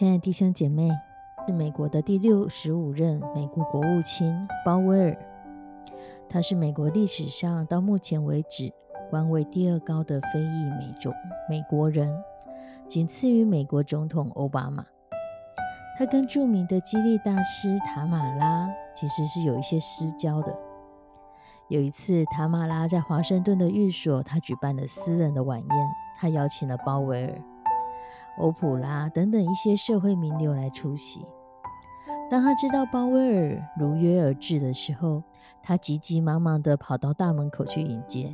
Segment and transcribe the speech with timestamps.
[0.00, 0.88] 亲爱的弟兄姐妹，
[1.46, 5.14] 是美国的第六十五任美国国务卿鲍威尔，
[6.26, 8.72] 他是美国历史上到目前为止
[9.10, 11.12] 官位第二高的非裔美种
[11.50, 12.10] 美国人，
[12.88, 14.86] 仅次于美国总统奥巴马。
[15.98, 20.58] 他跟著名的激励大师塔马拉其实是有一些私交的。
[21.68, 25.68] 有一次，塔马拉在华盛顿的寓所，他举办了私人的晚宴，
[26.18, 27.38] 他邀请了鲍威尔。
[28.38, 31.26] 欧普拉等等一些社会名流来出席。
[32.30, 35.22] 当他知道鲍威尔如约而至的时候，
[35.62, 38.32] 他急急忙忙地跑到大门口去迎接。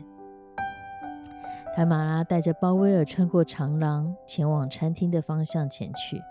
[1.74, 6.22] 塔马拉带着鲍威尔穿过长廊，前往餐厅的方向前去。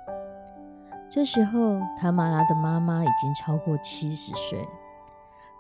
[1.09, 4.67] 这时候，塔马拉的妈妈已经超过七十岁。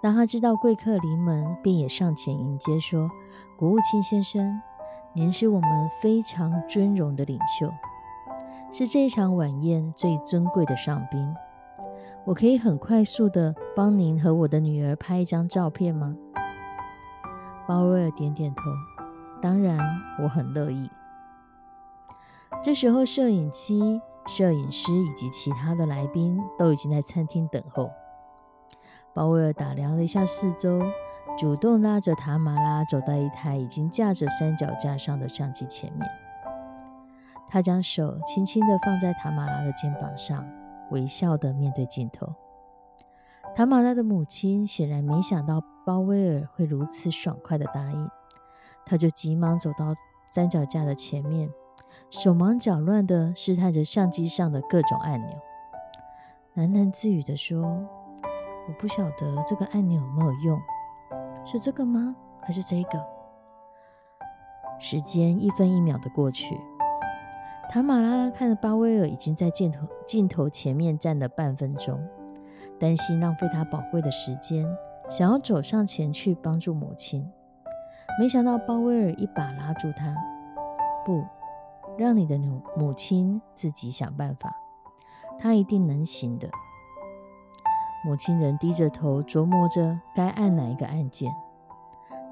[0.01, 3.09] 当他知道贵客临门，便也上前迎接，说
[3.57, 4.61] ：“国务卿先生，
[5.13, 7.71] 您是我们非常尊荣的领袖。”
[8.77, 11.33] 是这一场晚宴最尊贵的上宾，
[12.25, 16.13] 我可以很快速的帮您和我的女儿拍一张照片吗？
[17.65, 18.63] 鲍威尔点点头，
[19.41, 19.79] 当然，
[20.21, 20.91] 我很乐意。
[22.61, 27.89] 这时候，摄影机、摄影师以及其他的来宾都已经在餐厅等候。
[29.13, 30.81] 鲍威尔打量了一下四周，
[31.37, 36.05] 主动拉着塔马拉走到一台已经架着三脚架上的相机前面。
[37.47, 40.45] 他将手轻轻地放在塔马拉的肩膀上，
[40.91, 42.33] 微笑地面对镜头。
[43.55, 48.09] 塔马拉的母亲显然没想到鲍威尔会如此爽快地答应，
[48.85, 49.93] 他就急忙走到
[50.29, 51.49] 三脚架的前面，
[52.09, 55.39] 手忙脚乱地试探着相机上的各种按钮，
[56.55, 57.61] 喃喃自语地说
[58.67, 60.59] ：“我不晓得这个按钮有没有用，
[61.45, 62.13] 是这个吗？
[62.41, 63.01] 还是这个？”
[64.77, 66.59] 时间一分一秒地过去。
[67.69, 71.99] 塔马拉看着巴威尔已经在镜头镜头前面站了半分钟，
[72.79, 74.65] 担心浪费他宝贵的时间，
[75.09, 77.29] 想要走上前去帮助母亲。
[78.17, 80.15] 没想到鲍威尔一把拉住他
[81.05, 81.25] ：“不，
[81.97, 84.55] 让你的母母亲自己想办法，
[85.37, 86.47] 她一定能行的。”
[88.05, 91.33] 母亲仍低着头琢磨着该按哪一个按键。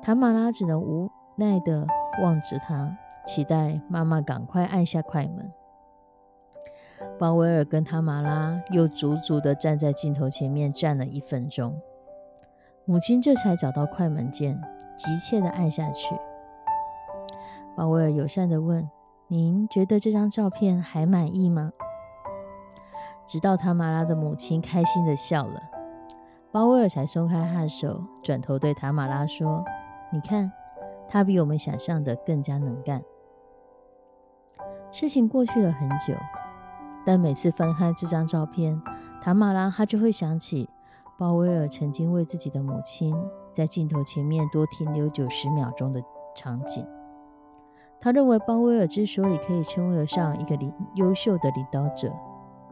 [0.01, 1.85] 塔马拉只能无奈地
[2.21, 2.97] 望着他。
[3.25, 5.51] 期待妈妈赶快按下快门。
[7.19, 11.79] 鲍威尔跟塔马拉又足足的站在镜头前面站了一分钟，
[12.85, 14.61] 母亲这才找到快门键，
[14.97, 16.15] 急切的按下去。
[17.75, 18.89] 鲍威尔友善的问
[19.27, 21.71] ：“您觉得这张照片还满意吗？”
[23.25, 25.61] 直到塔马拉的母亲开心的笑了，
[26.51, 29.63] 鲍威尔才松开他的手，转头对塔马拉说
[30.11, 30.51] ：“你看，
[31.09, 33.01] 他比我们想象的更加能干。”
[34.93, 36.13] 事情过去了很久，
[37.03, 38.79] 但每次翻开这张照片，
[39.19, 40.69] 塔马拉他就会想起
[41.17, 43.15] 鲍威尔曾经为自己的母亲
[43.51, 45.99] 在镜头前面多停留九十秒钟的
[46.35, 46.87] 场景。
[47.99, 52.13] 他认为鲍威尔之所以可以称得上一个领优秀的领导者，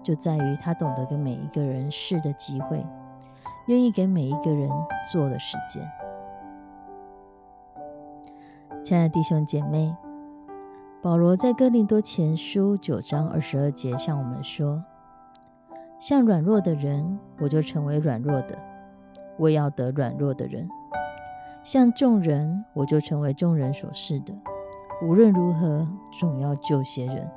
[0.03, 2.85] 就在于他懂得给每一个人试的机会，
[3.65, 4.69] 愿意给每一个人
[5.12, 5.83] 做的时间。
[8.83, 9.91] 亲爱的弟兄姐妹。
[11.01, 14.83] 保罗在哥林多前书九章二十二节向我们说
[16.00, 18.56] ：“像软弱的人，我就成为软弱的，
[19.36, 20.68] 我要得软弱的人；
[21.63, 24.31] 像众人，我就成为众人所示的。
[25.01, 25.88] 无论如何，
[26.19, 27.27] 总要救些人。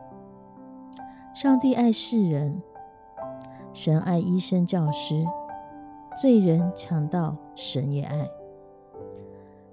[1.33, 2.61] 上帝爱世人，
[3.73, 5.25] 神爱医生、教师，
[6.21, 8.29] 罪人、强盗，神也爱。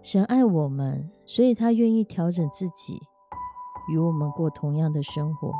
[0.01, 3.01] 神爱我们，所以他愿意调整自己。”
[3.89, 5.51] 与我们过同样的生活，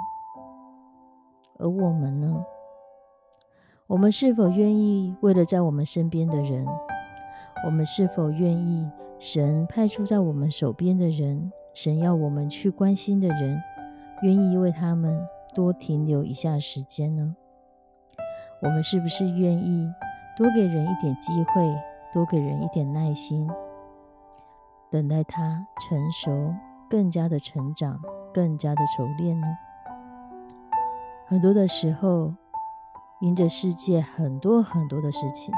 [1.58, 2.44] 而我们呢？
[3.88, 6.66] 我们是否愿意为了在我们身边的人？
[7.66, 8.90] 我们是否愿意
[9.20, 13.62] 神派出在我们手边的人，神要我们去关心的人，
[14.22, 17.36] 愿意为他们多停留一下时间呢？
[18.62, 19.92] 我们是不是愿意
[20.38, 21.76] 多给人一点机会，
[22.14, 23.50] 多给人一点耐心，
[24.90, 26.54] 等待他成熟，
[26.92, 28.02] 更加的成长，
[28.34, 29.48] 更加的熟练呢？
[31.26, 32.34] 很多的时候，
[33.22, 35.56] 因着世界很多很多的事情。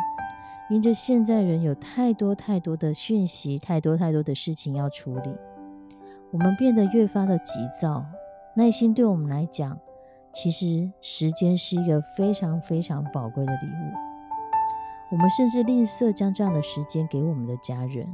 [0.70, 5.36] 因着现在人有太多太多的讯息，太多太多的事情要处理，
[6.32, 8.06] 我们变得越发的急躁。
[8.56, 9.78] 耐心对我们来讲，
[10.32, 13.94] 其实时间是一个非常非常宝贵的礼物。
[15.12, 18.08] 我们甚至吝啬将这样的时间给我们的家人。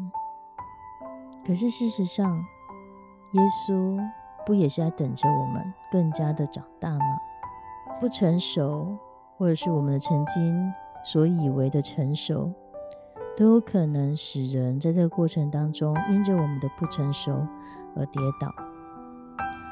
[1.45, 2.43] 可是事实上，
[3.33, 3.99] 耶稣
[4.45, 7.05] 不也是在等着我们更加的长大吗？
[7.99, 8.97] 不成熟，
[9.37, 10.73] 或者是我们的曾经。
[11.01, 12.51] 所以为的成熟，
[13.37, 17.47] 都有可能使人在这个过程当中，因着我们的不成熟
[17.95, 18.53] 而跌倒。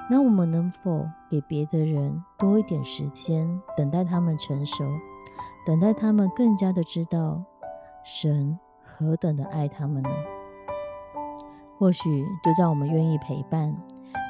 [0.09, 4.85] 那我们能否给别的人多一点时间，等待他们成熟，
[5.65, 7.43] 等待他们更加的知道
[8.05, 10.09] 神何等的爱他们呢？
[11.77, 13.75] 或许就在我们愿意陪伴，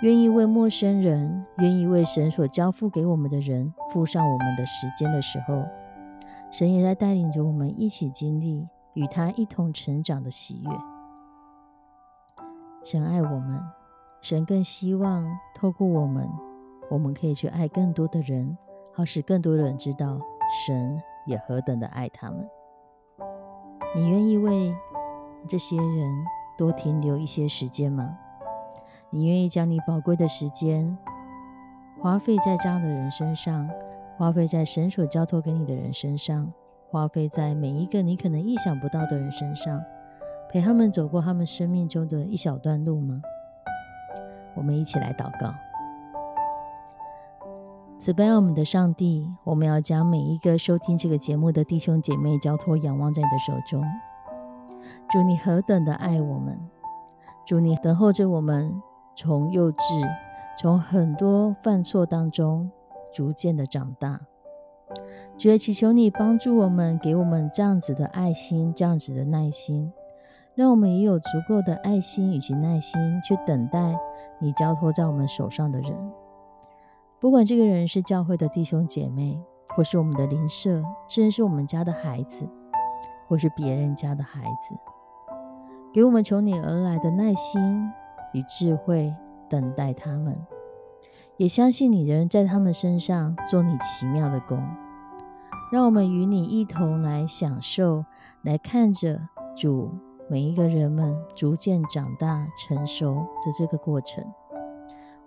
[0.02, 5.64] 愿意为陌生人，愿意为神所交付给我们的人付上我们的时间的时候。
[6.50, 10.72] 神也在带领着我们一起经历与他一同成长的喜悦。
[12.84, 13.62] 神爱我们，
[14.22, 16.30] 神更希望透过我们，
[16.90, 18.58] 我们可以去爱更多的人，
[18.94, 20.18] 好使更多的人知道
[20.66, 22.48] 神也何等的爱他们。
[23.96, 24.74] 你愿意为
[25.48, 26.26] 这些人
[26.58, 28.18] 多停留一些时间吗？
[29.10, 30.98] 你愿意将你宝贵的时间
[32.02, 33.70] 花费在这样的人身上？
[34.18, 36.52] 花费在神所交托给你的人身上，
[36.90, 39.80] 花费在每一个你可能意想不到的人身上，
[40.50, 43.22] 陪他们走过他们生命中的一小段路吗？
[44.56, 45.54] 我们一起来祷告。
[48.00, 53.84] 慈悲我们的上帝，我们要将每一个收听这个节目的弟兄姐妹交托、仰望在你的手中。
[55.10, 56.58] 祝你何等的爱我们！
[57.46, 58.82] 祝你等候着我们，
[59.16, 60.08] 从幼稚，
[60.60, 62.70] 从很多犯错当中。
[63.14, 64.20] 逐渐的长大，
[65.40, 69.92] 主也祈求你帮助我们，给我们这样子的爱心，这样子的耐心，
[70.54, 73.98] 让我们也有足够的爱心以及耐心去等待
[74.40, 75.92] 你交托在我们手上的人。
[77.20, 82.48] 不管这个人是教会的弟兄姐妹，或是我们的邻舍，甚至是我们家的孩子，
[83.28, 84.76] 或是别人家的孩子，
[85.94, 87.92] 给我们求你而来的耐心
[88.34, 89.14] 与智慧，
[89.50, 90.38] 等待他们。
[91.38, 94.60] 也相信你仍在他们身上做你奇妙的工，
[95.72, 98.06] 让我们与你一同来享受，
[98.42, 99.20] 来看着
[99.56, 99.92] 主
[100.30, 103.14] 每一个人们逐渐长大成熟
[103.46, 104.26] 的这个过程。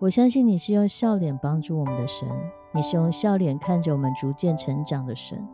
[0.00, 2.26] 我相信你是用笑脸帮助我们的神，
[2.72, 5.46] 你是用笑脸看着我们逐渐成长的神。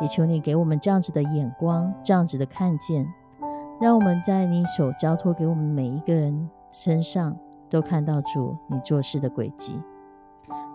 [0.00, 3.06] 也求你给我们这样子的眼光，这样子的看见，
[3.80, 7.36] 让我们在你所交托给我们每一个人身上。
[7.68, 9.82] 都看到主你做事的轨迹，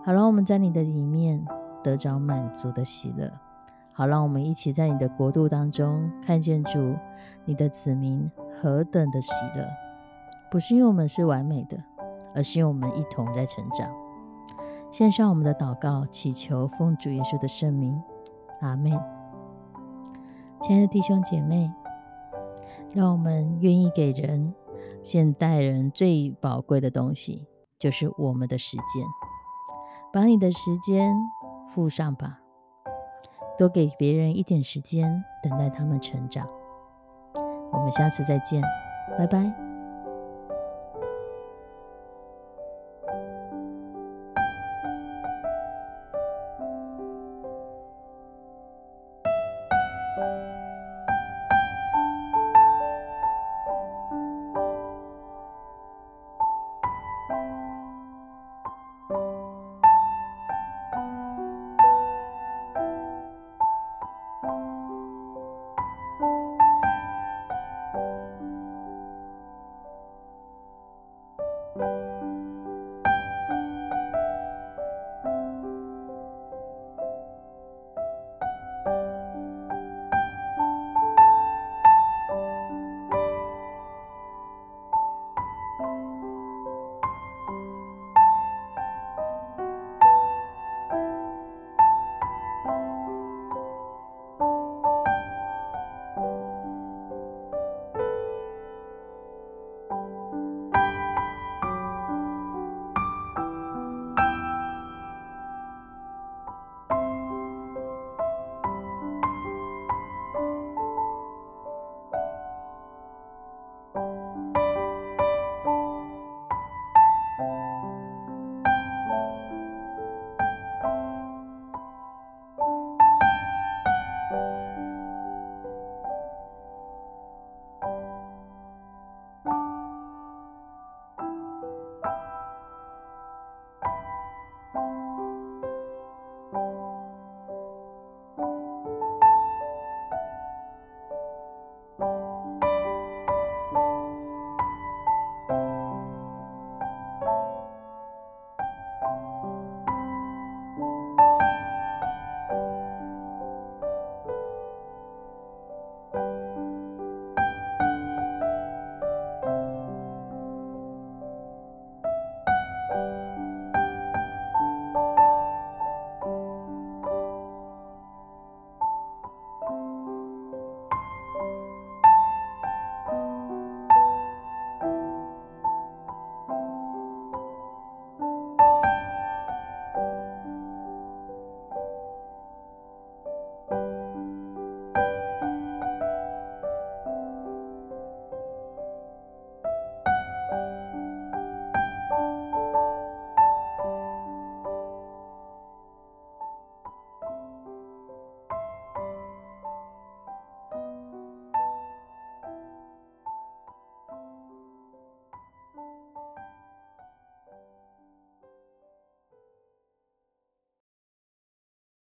[0.04, 1.42] 好让我们在你的里面
[1.82, 3.32] 得着满足的喜乐。
[3.92, 6.94] 好让我们一起在你的国度当中看见主
[7.46, 9.66] 你的子民何等的喜乐。
[10.50, 11.78] 不是因为我们是完美的，
[12.34, 13.88] 而是因为我们一同在成长。
[14.90, 17.98] 献上我们的祷告，祈求奉主耶稣的圣名，
[18.62, 18.90] 阿门。
[20.60, 21.70] 亲爱的弟兄姐妹，
[22.92, 24.54] 让我们愿意给人。
[25.02, 29.04] 现代人最宝贵的东西就是我们的时间，
[30.12, 31.12] 把你的时间
[31.68, 32.38] 付上吧，
[33.58, 36.46] 多给别人一点时间，等待他们成长。
[37.72, 38.62] 我们下次再见，
[39.18, 39.71] 拜拜。